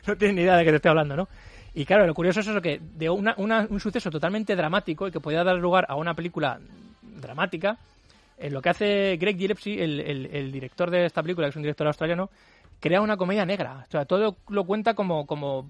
no 0.07 0.17
tiene 0.17 0.35
ni 0.35 0.43
idea 0.43 0.57
de 0.57 0.64
qué 0.64 0.71
te 0.71 0.76
estoy 0.76 0.90
hablando, 0.90 1.17
¿no? 1.17 1.28
Y 1.75 1.85
claro, 1.85 2.07
lo 2.07 2.14
curioso 2.14 2.38
es 2.40 2.47
eso 2.47 2.62
que 2.62 2.81
de 2.81 3.11
una, 3.11 3.35
una- 3.38 3.67
un 3.69 3.81
suceso 3.81 4.11
totalmente 4.11 4.55
dramático 4.55 5.09
y 5.09 5.11
que 5.11 5.21
podía 5.21 5.43
dar 5.45 5.57
lugar 5.57 5.85
a 5.88 5.97
una 5.97 6.14
película 6.14 6.61
dramática, 7.02 7.76
lo 8.40 8.62
que 8.62 8.68
hace 8.71 9.16
Greg 9.16 9.37
Gillespie, 9.37 9.83
el, 9.83 10.00
el- 10.00 10.26
el 10.26 10.52
director 10.52 10.90
de 10.90 11.07
esta 11.07 11.23
película, 11.23 11.47
que 11.47 11.50
es 11.50 11.57
un 11.57 11.62
director 11.62 11.87
australiano, 11.87 12.30
crea 12.80 13.00
una 13.00 13.16
comedia 13.16 13.45
negra. 13.45 13.85
O 13.88 13.90
sea, 13.90 14.04
todo 14.04 14.37
lo 14.49 14.64
cuenta 14.64 14.95
como, 14.95 15.26
como 15.26 15.68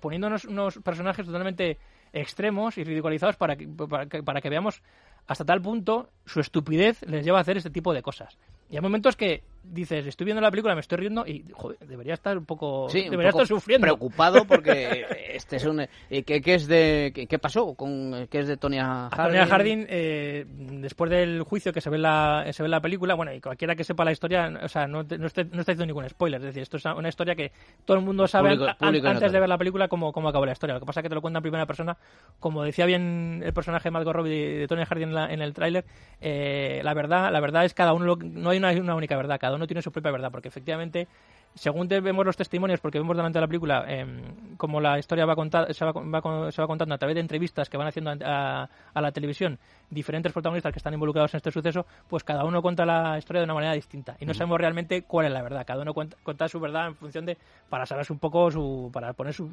poniéndonos 0.00 0.44
unos 0.44 0.78
personajes 0.84 1.26
totalmente 1.26 1.78
extremos 2.12 2.76
y 2.78 2.84
ridiculizados 2.84 3.36
para 3.36 3.56
que, 3.56 3.66
para 3.68 4.06
que, 4.06 4.22
para 4.22 4.40
que 4.40 4.50
veamos 4.50 4.82
hasta 5.26 5.44
tal 5.44 5.62
punto 5.62 6.10
su 6.26 6.40
estupidez 6.40 7.02
les 7.06 7.24
lleva 7.24 7.38
a 7.38 7.40
hacer 7.42 7.56
este 7.56 7.70
tipo 7.70 7.94
de 7.94 8.02
cosas. 8.02 8.36
Y 8.68 8.76
hay 8.76 8.82
momentos 8.82 9.16
que 9.16 9.42
dices, 9.62 10.06
estoy 10.06 10.24
viendo 10.24 10.40
la 10.40 10.50
película, 10.50 10.74
me 10.74 10.80
estoy 10.80 10.98
riendo 10.98 11.26
y, 11.26 11.44
joder, 11.52 11.78
debería 11.80 12.14
estar 12.14 12.36
un 12.36 12.44
poco... 12.46 12.88
Sí, 12.88 13.04
un 13.04 13.10
debería 13.10 13.30
poco 13.32 13.42
estar 13.42 13.56
sufriendo. 13.56 13.84
Preocupado 13.84 14.44
porque 14.44 15.04
este 15.34 15.56
es 15.56 15.64
un... 15.64 15.80
eh, 15.80 15.88
¿Qué, 16.24 16.40
qué 16.40 16.54
es 16.54 16.66
de, 16.66 17.12
qué, 17.14 17.26
qué 17.26 17.38
pasó? 17.38 17.74
con 17.74 18.26
¿Qué 18.30 18.40
es 18.40 18.48
de 18.48 18.56
Tonya 18.56 19.08
Harding? 19.10 19.38
Tonya 19.40 19.46
Harding, 19.46 19.86
eh, 19.88 20.44
después 20.48 21.10
del 21.10 21.42
juicio 21.42 21.72
que 21.72 21.80
se 21.80 21.90
ve, 21.90 21.96
en 21.96 22.02
la, 22.02 22.46
se 22.52 22.62
ve 22.62 22.66
en 22.66 22.70
la 22.72 22.80
película, 22.80 23.14
bueno, 23.14 23.32
y 23.32 23.40
cualquiera 23.40 23.74
que 23.76 23.84
sepa 23.84 24.04
la 24.04 24.12
historia, 24.12 24.52
o 24.62 24.68
sea, 24.68 24.86
no, 24.86 25.02
no, 25.04 25.26
está, 25.26 25.44
no 25.44 25.60
está 25.60 25.72
haciendo 25.72 25.86
ningún 25.86 26.08
spoiler. 26.08 26.40
Es 26.40 26.46
decir, 26.46 26.62
esto 26.62 26.76
es 26.78 26.84
una 26.86 27.08
historia 27.08 27.34
que 27.34 27.52
todo 27.84 27.96
el 27.98 28.04
mundo 28.04 28.26
sabe 28.26 28.50
Público- 28.50 28.68
an- 28.70 28.76
público 28.76 29.08
antes 29.08 29.30
de 29.32 29.40
ver 29.40 29.48
la 29.48 29.58
película 29.58 29.88
cómo, 29.88 30.12
cómo 30.12 30.28
acabó 30.28 30.46
la 30.46 30.52
historia. 30.52 30.74
Lo 30.74 30.80
que 30.80 30.86
pasa 30.86 31.00
es 31.00 31.02
que 31.02 31.08
te 31.08 31.14
lo 31.14 31.20
cuenta 31.20 31.38
en 31.38 31.42
primera 31.42 31.66
persona. 31.66 31.96
Como 32.38 32.62
decía 32.64 32.86
bien 32.86 33.42
el 33.44 33.52
personaje 33.52 33.84
de 33.88 33.90
Margot 33.92 34.14
Robbie 34.14 34.30
de, 34.30 34.58
de 34.60 34.68
Tonya 34.68 34.86
Harding 34.86 35.08
en, 35.08 35.14
la- 35.14 35.32
en 35.32 35.42
el 35.42 35.52
tráiler, 35.54 35.84
eh, 36.20 36.80
la 36.82 36.94
verdad 36.94 37.30
la 37.30 37.40
verdad 37.40 37.64
es 37.64 37.74
cada 37.74 37.92
uno, 37.92 38.04
lo- 38.04 38.16
no 38.16 38.50
hay 38.50 38.58
una, 38.58 38.70
una 38.72 38.94
única 38.94 39.16
verdad, 39.16 39.38
cada 39.40 39.49
uno 39.54 39.66
tiene 39.66 39.82
su 39.82 39.92
propia 39.92 40.10
verdad, 40.10 40.30
porque 40.30 40.48
efectivamente 40.48 41.08
según 41.54 41.88
vemos 41.88 42.24
los 42.24 42.36
testimonios, 42.36 42.80
porque 42.80 42.98
vemos 42.98 43.16
delante 43.16 43.38
de 43.38 43.40
la 43.40 43.46
película 43.48 43.84
em, 43.88 44.56
como 44.56 44.80
la 44.80 44.98
historia 44.98 45.26
va, 45.26 45.34
conta- 45.34 45.72
se, 45.72 45.84
va, 45.84 45.92
va 45.92 46.50
se 46.52 46.62
va 46.62 46.66
contando 46.68 46.94
a 46.94 46.98
través 46.98 47.14
de 47.14 47.20
entrevistas 47.20 47.68
que 47.68 47.76
van 47.76 47.88
haciendo 47.88 48.12
a, 48.24 48.68
a 48.94 49.00
la 49.00 49.12
televisión 49.12 49.58
diferentes 49.90 50.32
protagonistas 50.32 50.72
que 50.72 50.78
están 50.78 50.94
involucrados 50.94 51.34
en 51.34 51.38
este 51.38 51.50
suceso, 51.50 51.84
pues 52.08 52.22
cada 52.22 52.44
uno 52.44 52.62
cuenta 52.62 52.86
la 52.86 53.18
historia 53.18 53.40
de 53.40 53.44
una 53.44 53.54
manera 53.54 53.72
distinta 53.72 54.16
y 54.20 54.24
no 54.26 54.32
sabemos 54.34 54.58
realmente 54.58 55.02
cuál 55.02 55.26
es 55.26 55.32
la 55.32 55.42
verdad. 55.42 55.64
Cada 55.66 55.82
uno 55.82 55.92
cuenta, 55.92 56.16
cuenta 56.22 56.46
su 56.48 56.60
verdad 56.60 56.86
en 56.86 56.94
función 56.94 57.26
de 57.26 57.36
para 57.68 57.84
salvarse 57.86 58.12
un 58.12 58.20
poco 58.20 58.50
su 58.52 58.88
para 58.92 59.12
poner 59.12 59.34
su 59.34 59.50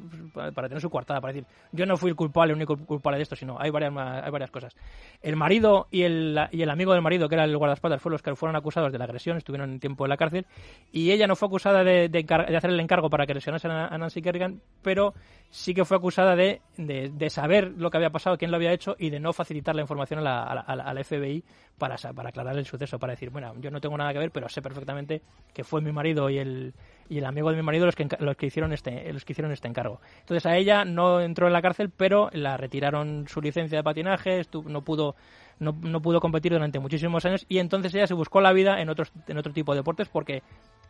para 0.54 0.68
tener 0.68 0.80
su 0.80 0.90
coartada, 0.90 1.20
para 1.20 1.32
decir 1.32 1.48
yo 1.72 1.84
no 1.86 1.96
fui 1.96 2.10
el 2.10 2.16
culpable, 2.16 2.52
el 2.52 2.56
único 2.56 2.76
culpable 2.76 3.16
de 3.16 3.24
esto, 3.24 3.34
sino 3.34 3.60
hay 3.60 3.70
varias 3.70 3.92
hay 3.96 4.30
varias 4.30 4.50
cosas. 4.52 4.76
El 5.22 5.34
marido 5.34 5.88
y 5.90 6.02
el, 6.02 6.38
y 6.52 6.62
el 6.62 6.70
amigo 6.70 6.92
del 6.92 7.02
marido, 7.02 7.28
que 7.28 7.34
era 7.34 7.44
el 7.44 7.56
guardaespaldas, 7.56 8.00
fueron 8.00 8.14
los 8.14 8.22
que 8.22 8.36
fueron 8.36 8.54
acusados 8.54 8.92
de 8.92 8.98
la 8.98 9.04
agresión, 9.04 9.36
estuvieron 9.38 9.70
en 9.72 9.80
tiempo 9.80 10.04
en 10.04 10.10
la 10.10 10.16
cárcel 10.16 10.46
y 10.92 11.10
ella 11.10 11.26
no 11.26 11.34
fue 11.34 11.48
acusada 11.48 11.82
de, 11.82 11.87
de, 11.88 12.08
de 12.08 12.56
hacer 12.56 12.70
el 12.70 12.80
encargo 12.80 13.10
para 13.10 13.26
que 13.26 13.34
lesionasen 13.34 13.70
a, 13.70 13.96
Nancy 13.98 14.22
Kerrigan, 14.22 14.60
pero 14.82 15.14
sí 15.50 15.74
que 15.74 15.84
fue 15.84 15.96
acusada 15.96 16.36
de, 16.36 16.60
de, 16.76 17.30
saber 17.30 17.72
lo 17.76 17.90
que 17.90 17.96
había 17.96 18.10
pasado, 18.10 18.36
quién 18.36 18.50
lo 18.50 18.56
había 18.56 18.72
hecho 18.72 18.96
y 18.98 19.10
de 19.10 19.20
no 19.20 19.32
facilitar 19.32 19.74
la 19.74 19.82
información 19.82 20.20
a 20.20 20.22
la, 20.22 20.42
a 20.42 20.76
la- 20.76 21.04
FBI 21.04 21.44
para, 21.78 21.96
para 22.14 22.28
aclarar 22.30 22.58
el 22.58 22.66
suceso, 22.66 22.98
para 22.98 23.12
decir, 23.12 23.30
bueno, 23.30 23.54
yo 23.60 23.70
no 23.70 23.80
tengo 23.80 23.96
nada 23.96 24.12
que 24.12 24.18
ver, 24.18 24.30
pero 24.30 24.48
sé 24.48 24.60
perfectamente 24.60 25.22
que 25.54 25.64
fue 25.64 25.80
mi 25.80 25.92
marido 25.92 26.28
y 26.28 26.38
el, 26.38 26.74
y 27.08 27.18
el 27.18 27.24
amigo 27.24 27.50
de 27.50 27.56
mi 27.56 27.62
marido 27.62 27.86
los 27.86 27.94
que, 27.94 28.08
los 28.18 28.36
que 28.36 28.46
hicieron 28.46 28.72
este 28.72 29.12
los 29.12 29.24
que 29.24 29.32
hicieron 29.32 29.52
este 29.52 29.68
encargo. 29.68 30.00
Entonces 30.20 30.46
a 30.46 30.56
ella 30.56 30.84
no 30.84 31.20
entró 31.20 31.46
en 31.46 31.52
la 31.52 31.62
cárcel, 31.62 31.90
pero 31.90 32.30
la 32.32 32.56
retiraron 32.56 33.26
su 33.28 33.40
licencia 33.40 33.78
de 33.78 33.84
patinaje, 33.84 34.42
no 34.64 34.82
pudo 34.82 35.14
no, 35.60 35.76
no 35.80 36.00
pudo 36.00 36.20
competir 36.20 36.52
durante 36.52 36.78
muchísimos 36.78 37.24
años 37.24 37.44
y 37.48 37.58
entonces 37.58 37.94
ella 37.94 38.06
se 38.06 38.14
buscó 38.14 38.40
la 38.40 38.52
vida 38.52 38.80
en 38.80 38.88
otros 38.88 39.12
en 39.26 39.38
otro 39.38 39.52
tipo 39.52 39.72
de 39.72 39.80
deportes 39.80 40.08
porque 40.08 40.42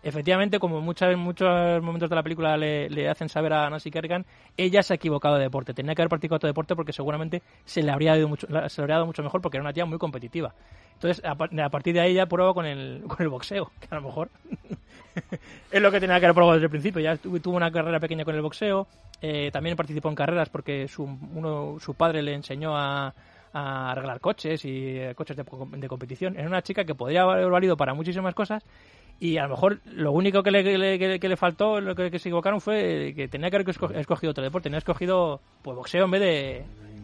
efectivamente 0.02 0.58
como 0.58 0.80
muchas 0.80 1.16
muchos 1.16 1.48
momentos 1.82 2.08
de 2.08 2.16
la 2.16 2.22
película 2.22 2.56
le, 2.56 3.08
hacen 3.08 3.28
saber 3.28 3.52
a 3.52 3.68
Nancy 3.68 3.90
Kerrigan 3.90 4.24
ella 4.56 4.82
se 4.82 4.92
ha 4.94 4.96
equivocado 4.96 5.36
de 5.36 5.42
deporte 5.42 5.74
tenía 5.74 5.94
que 5.94 6.02
haber 6.02 6.08
practicado 6.10 6.36
otro 6.36 6.46
deporte 6.46 6.76
porque 6.76 6.92
seguramente 6.92 7.42
se 7.64 7.82
le 7.82 7.90
habría 7.90 8.16
ido 8.16 8.28
mucho 8.28 8.46
se 8.46 8.52
le 8.52 8.82
habría 8.82 8.94
dado 8.96 9.06
mucho 9.06 9.22
mejor 9.22 9.40
porque 9.40 9.56
era 9.56 9.62
una 9.64 9.72
tía 9.72 9.84
muy 9.86 9.98
competitiva 9.98 10.54
entonces 10.94 11.24
a, 11.24 11.34
par- 11.34 11.60
a 11.60 11.68
partir 11.68 11.94
de 11.94 12.00
ahí 12.00 12.12
ella 12.12 12.26
prueba 12.26 12.54
con 12.54 12.66
el 12.66 13.02
con 13.08 13.16
el 13.20 13.28
boxeo 13.28 13.72
que 13.80 13.88
a 13.90 13.96
lo 13.96 14.02
mejor 14.02 14.30
es 15.72 15.82
lo 15.82 15.90
que 15.90 16.00
tenía 16.00 16.18
que 16.20 16.26
haber 16.26 16.34
probado 16.34 16.54
desde 16.54 16.66
el 16.66 16.70
principio. 16.70 17.00
Ya 17.00 17.16
tu- 17.16 17.38
tuvo 17.40 17.56
una 17.56 17.70
carrera 17.72 17.98
pequeña 18.00 18.24
con 18.24 18.34
el 18.34 18.40
boxeo, 18.42 18.86
eh, 19.20 19.50
también 19.52 19.76
participó 19.76 20.08
en 20.08 20.14
carreras 20.14 20.48
porque 20.48 20.86
su, 20.88 21.02
uno, 21.04 21.76
su 21.80 21.94
padre 21.94 22.22
le 22.22 22.34
enseñó 22.34 22.76
a, 22.76 23.12
a 23.52 23.92
arreglar 23.92 24.20
coches 24.20 24.64
y 24.64 24.98
eh, 24.98 25.14
coches 25.14 25.36
de, 25.36 25.44
co- 25.44 25.68
de 25.70 25.88
competición. 25.88 26.36
Era 26.38 26.48
una 26.48 26.62
chica 26.62 26.84
que 26.84 26.94
podría 26.94 27.22
haber 27.22 27.48
valido 27.50 27.76
para 27.76 27.94
muchísimas 27.94 28.34
cosas 28.34 28.64
y 29.20 29.36
a 29.38 29.42
lo 29.44 29.50
mejor 29.50 29.80
lo 29.86 30.12
único 30.12 30.42
que 30.42 30.50
le, 30.50 30.62
que 30.62 30.78
le, 30.78 31.18
que 31.18 31.36
faltó, 31.36 31.80
lo 31.80 31.94
que, 31.94 32.10
que 32.10 32.18
se 32.18 32.28
equivocaron 32.28 32.60
fue 32.60 33.12
que 33.16 33.26
tenía 33.28 33.50
que 33.50 33.56
haber 33.56 33.66
esco- 33.68 33.94
escogido 33.96 34.30
otro 34.30 34.44
deporte, 34.44 34.64
tenía 34.64 34.78
escogido 34.78 35.40
pues 35.62 35.76
boxeo 35.76 36.04
en 36.04 36.10
vez 36.12 36.20
de, 36.20 36.56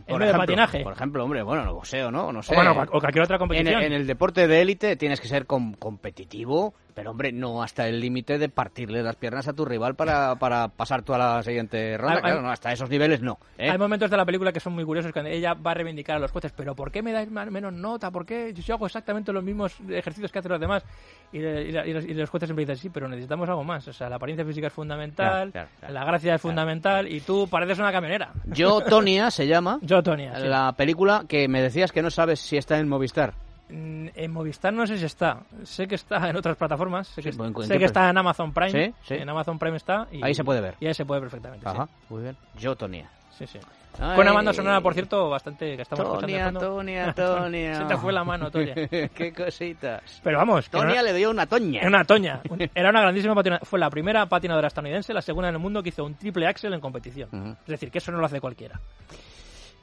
en 0.06 0.18
vez 0.18 0.28
de 0.32 0.38
patinaje. 0.38 0.80
Por 0.84 0.92
ejemplo, 0.92 1.24
hombre, 1.24 1.42
bueno, 1.42 1.62
el 1.62 1.70
boxeo, 1.70 2.10
¿no? 2.12 2.30
No 2.30 2.42
sé. 2.42 2.52
o, 2.52 2.56
bueno, 2.56 2.72
o 2.92 3.00
cualquier 3.00 3.24
otra 3.24 3.36
en, 3.36 3.40
competición. 3.40 3.82
en 3.82 3.92
el 3.92 4.06
deporte 4.06 4.46
de 4.46 4.62
élite 4.62 4.94
tienes 4.96 5.20
que 5.20 5.26
ser 5.28 5.46
com- 5.46 5.74
competitivo, 5.74 6.74
pero 6.94 7.10
hombre, 7.10 7.32
no 7.32 7.62
hasta 7.62 7.88
el 7.88 8.00
límite 8.00 8.38
de 8.38 8.48
partirle 8.48 9.02
las 9.02 9.16
piernas 9.16 9.48
a 9.48 9.52
tu 9.52 9.64
rival 9.64 9.94
para, 9.94 10.36
para 10.36 10.68
pasar 10.68 11.02
tú 11.02 11.12
a 11.14 11.18
la 11.18 11.42
siguiente 11.42 11.96
ronda. 11.98 12.16
Hay- 12.16 12.22
claro, 12.22 12.42
no, 12.42 12.50
hasta 12.50 12.72
esos 12.72 12.88
niveles 12.88 13.20
no. 13.20 13.38
¿eh? 13.58 13.70
Hay 13.70 13.78
momentos 13.78 14.10
de 14.10 14.16
la 14.16 14.24
película 14.24 14.52
que 14.52 14.60
son 14.60 14.72
muy 14.74 14.84
curiosos 14.84 15.12
cuando 15.12 15.30
ella 15.30 15.54
va 15.54 15.72
a 15.72 15.74
reivindicar 15.74 16.16
a 16.16 16.18
los 16.20 16.30
jueces, 16.30 16.52
pero 16.56 16.74
¿por 16.74 16.90
qué 16.92 17.02
me 17.02 17.12
dais 17.12 17.30
menos 17.30 17.72
nota? 17.72 18.10
¿Por 18.10 18.24
qué 18.24 18.52
yo 18.54 18.74
hago 18.74 18.86
exactamente 18.86 19.32
los 19.32 19.42
mismos 19.42 19.76
ejercicios 19.88 20.30
que 20.30 20.38
hacen 20.38 20.52
los 20.52 20.60
demás? 20.60 20.84
Y, 21.32 21.38
y 21.38 22.04
y 22.04 22.14
los, 22.14 22.30
jueces 22.30 22.46
siempre 22.48 22.64
dicen, 22.64 22.76
sí, 22.76 22.90
pero 22.90 23.08
necesitamos 23.08 23.48
algo 23.48 23.64
más. 23.64 23.86
O 23.88 23.92
sea, 23.92 24.08
la 24.08 24.16
apariencia 24.16 24.44
física 24.46 24.68
es 24.68 24.72
fundamental, 24.72 25.50
Claro, 25.50 25.50
claro, 25.50 25.68
claro. 25.80 25.94
la 25.94 26.04
gracia 26.04 26.34
es 26.36 26.40
fundamental 26.40 27.08
y 27.10 27.20
tú 27.20 27.48
pareces 27.48 27.78
una 27.78 27.90
camionera. 27.92 28.32
Yo, 28.46 28.80
Tonia 28.82 29.30
se 29.30 29.46
llama. 29.46 29.78
Yo, 29.82 30.02
Tonia, 30.02 30.38
sí. 30.38 30.46
La 30.46 30.72
película 30.72 31.24
que 31.28 31.48
me 31.48 31.60
decías 31.60 31.90
que 31.92 32.02
no 32.02 32.10
sabes 32.10 32.38
si 32.40 32.56
está 32.56 32.78
en 32.78 32.88
Movistar. 32.88 33.34
Mm, 33.68 34.08
En 34.14 34.30
Movistar 34.30 34.72
no 34.72 34.86
sé 34.86 34.98
si 34.98 35.04
está. 35.06 35.40
Sé 35.64 35.88
que 35.88 35.94
está 35.94 36.28
en 36.28 36.36
otras 36.36 36.56
plataformas. 36.56 37.08
Sé 37.08 37.22
que, 37.22 37.32
Sí, 37.32 37.38
sé 37.38 37.72
¿en 37.74 37.78
que 37.78 37.84
está 37.86 38.10
en 38.10 38.18
Amazon 38.18 38.52
Prime. 38.52 38.70
Sí, 38.70 38.94
sí. 39.02 39.14
En 39.14 39.28
Amazon 39.28 39.58
Prime 39.58 39.76
está. 39.76 40.06
Y, 40.12 40.22
Ahí 40.22 40.34
se 40.34 40.44
puede 40.44 40.60
ver. 40.60 40.76
Y 40.80 40.86
ahí 40.86 40.94
se 40.94 41.04
puede 41.06 41.20
perfectamente. 41.22 41.66
Ajá, 41.68 41.88
muy 42.08 42.22
bien. 42.22 42.36
Yo, 42.58 42.76
Tonia. 42.76 43.10
Sí, 43.38 43.46
sí. 43.46 43.58
Ay. 43.98 44.16
Con 44.16 44.22
una 44.22 44.32
banda 44.32 44.52
sonora, 44.52 44.80
por 44.80 44.92
cierto, 44.92 45.30
bastante 45.30 45.76
que 45.76 45.82
estamos 45.82 46.20
Tonia. 46.20 46.52
Tonia, 46.52 47.12
Tonia. 47.16 47.78
Se 47.78 47.84
te 47.84 47.96
fue 47.96 48.12
la 48.12 48.24
mano, 48.24 48.50
Tonia. 48.50 48.74
Qué 49.14 49.32
cositas. 49.34 50.20
Pero 50.22 50.38
vamos, 50.38 50.68
Tonia 50.68 51.02
le 51.02 51.12
dio 51.12 51.30
una 51.30 51.46
toña. 51.46 51.80
Era 51.80 51.88
una 51.88 52.04
toña. 52.04 52.40
Era 52.74 52.90
una 52.90 53.00
grandísima 53.00 53.34
patinadora. 53.34 53.64
Fue 53.64 53.78
la 53.78 53.88
primera 53.90 54.26
patinadora 54.26 54.68
estadounidense, 54.68 55.14
la 55.14 55.22
segunda 55.22 55.48
en 55.48 55.54
el 55.54 55.60
mundo 55.60 55.82
que 55.82 55.88
hizo 55.90 56.04
un 56.04 56.16
triple 56.16 56.46
axel 56.46 56.74
en 56.74 56.80
competición. 56.80 57.56
Es 57.62 57.66
decir, 57.68 57.90
que 57.90 57.98
eso 57.98 58.12
no 58.12 58.18
lo 58.18 58.26
hace 58.26 58.40
cualquiera. 58.40 58.78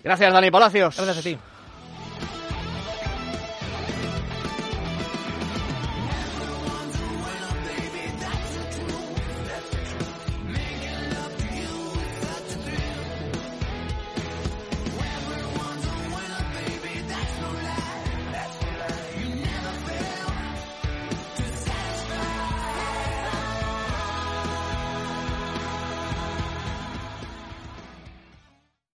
Gracias, 0.03 0.33
Dani 0.33 0.51
Palacios. 0.51 0.95
Gracias 0.97 1.17
a 1.17 1.21
ti. 1.21 1.37